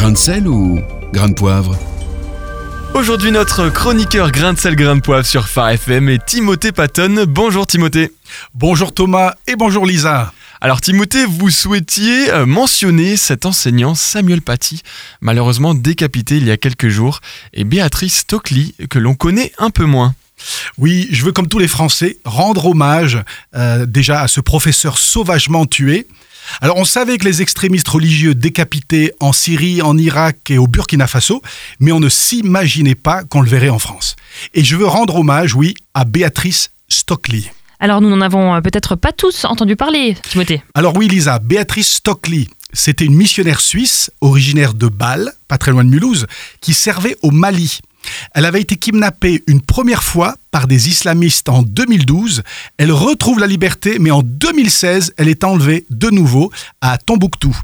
[0.00, 0.80] Grain de sel ou
[1.12, 1.78] grain de poivre
[2.94, 7.26] Aujourd'hui, notre chroniqueur grain de sel, grain de poivre sur Phare FM est Timothée Patton.
[7.28, 8.10] Bonjour Timothée.
[8.54, 10.32] Bonjour Thomas et bonjour Lisa.
[10.62, 14.80] Alors Timothée, vous souhaitiez euh, mentionner cet enseignant Samuel Paty,
[15.20, 17.20] malheureusement décapité il y a quelques jours,
[17.52, 20.14] et Béatrice Stockley, que l'on connaît un peu moins.
[20.78, 23.22] Oui, je veux comme tous les Français rendre hommage
[23.54, 26.06] euh, déjà à ce professeur sauvagement tué.
[26.60, 31.06] Alors on savait que les extrémistes religieux décapités en Syrie, en Irak et au Burkina
[31.06, 31.42] Faso,
[31.78, 34.16] mais on ne s'imaginait pas qu'on le verrait en France.
[34.54, 37.44] Et je veux rendre hommage, oui, à Béatrice Stockley.
[37.78, 40.62] Alors nous n'en avons euh, peut-être pas tous entendu parler, Timothée.
[40.74, 45.84] Alors oui, Lisa, Béatrice Stockley, c'était une missionnaire suisse, originaire de Bâle, pas très loin
[45.84, 46.26] de Mulhouse,
[46.60, 47.80] qui servait au Mali.
[48.34, 52.42] Elle avait été kidnappée une première fois par des islamistes en 2012.
[52.76, 56.50] Elle retrouve la liberté, mais en 2016, elle est enlevée de nouveau
[56.80, 57.56] à Tombouctou.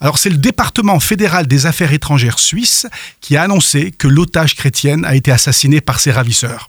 [0.00, 2.86] Alors c'est le département fédéral des affaires étrangères suisse
[3.20, 6.68] qui a annoncé que l'otage chrétienne a été assassinée par ses ravisseurs.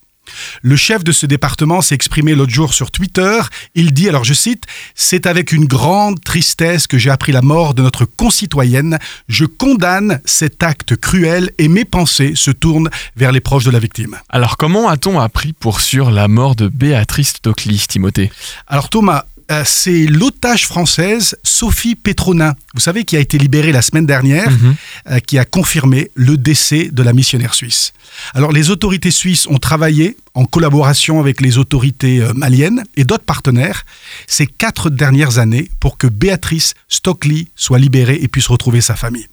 [0.61, 3.39] Le chef de ce département s'est exprimé l'autre jour sur Twitter.
[3.75, 4.63] Il dit, alors je cite,
[4.95, 8.99] C'est avec une grande tristesse que j'ai appris la mort de notre concitoyenne.
[9.27, 13.79] Je condamne cet acte cruel et mes pensées se tournent vers les proches de la
[13.79, 14.17] victime.
[14.29, 18.31] Alors comment a-t-on appris pour sûr la mort de Béatrice Stockley, Timothée?
[18.67, 23.81] Alors Thomas, euh, c'est l'otage française Sophie Petronin, vous savez, qui a été libérée la
[23.81, 24.76] semaine dernière, Mhm.
[25.12, 27.94] euh, qui a confirmé le décès de la missionnaire suisse.
[28.34, 33.23] Alors les autorités suisses ont travaillé en collaboration avec les autorités euh, maliennes et d'autres
[33.25, 33.86] partenaires
[34.28, 39.28] ces quatre dernières années pour que Béatrice Stockley soit libérée et puisse retrouver sa famille.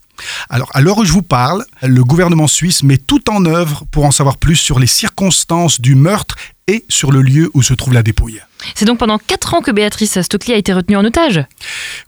[0.48, 4.05] Alors, à l'heure où je vous parle, le gouvernement suisse met tout en œuvre pour
[4.05, 6.37] en savoir plus sur les circonstances du meurtre
[6.69, 8.41] et sur le lieu où se trouve la dépouille.
[8.75, 11.45] C'est donc pendant 4 ans que Béatrice Stockley a été retenue en otage.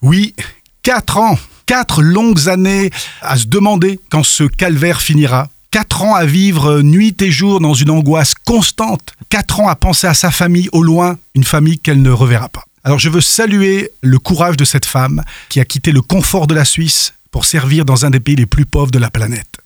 [0.02, 0.34] Oui,
[0.82, 2.90] quatre ans, quatre longues années
[3.20, 5.48] à se demander quand ce calvaire finira.
[5.70, 9.12] Quatre ans à vivre nuit et jour dans une angoisse constante.
[9.28, 12.64] Quatre ans à penser à sa famille au loin, une famille qu'elle ne reverra pas.
[12.82, 16.54] Alors je veux saluer le courage de cette femme qui a quitté le confort de
[16.54, 19.58] la Suisse pour servir dans un des pays les plus pauvres de la planète.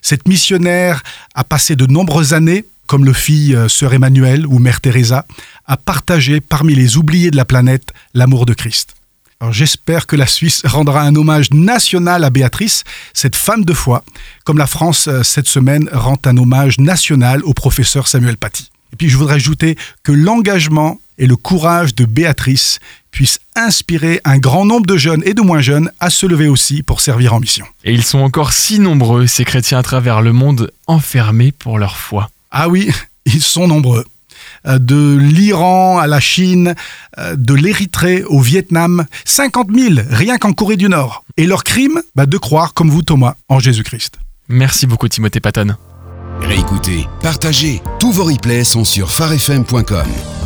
[0.00, 1.02] Cette missionnaire
[1.34, 5.24] a passé de nombreuses années, comme le fit euh, sœur Emmanuel ou mère Teresa,
[5.66, 8.94] à partager parmi les oubliés de la planète l'amour de Christ.
[9.52, 12.82] J'espère que la Suisse rendra un hommage national à Béatrice,
[13.14, 14.02] cette femme de foi,
[14.44, 18.70] comme la France euh, cette semaine rend un hommage national au professeur Samuel Paty.
[18.92, 22.78] Et puis je voudrais ajouter que l'engagement et le courage de Béatrice
[23.10, 26.82] puissent inspirer un grand nombre de jeunes et de moins jeunes à se lever aussi
[26.82, 27.66] pour servir en mission.
[27.84, 31.96] Et ils sont encore si nombreux, ces chrétiens à travers le monde, enfermés pour leur
[31.96, 32.30] foi.
[32.50, 32.90] Ah oui,
[33.26, 34.04] ils sont nombreux.
[34.66, 36.74] Euh, De l'Iran à la Chine,
[37.18, 41.24] euh, de l'Érythrée au Vietnam, 50 000 rien qu'en Corée du Nord.
[41.36, 44.14] Et leur crime, bah, de croire, comme vous Thomas, en Jésus-Christ.
[44.48, 45.76] Merci beaucoup Timothée Patton.
[46.40, 50.37] Réécoutez, partagez, tous vos replays sont sur farfm.com.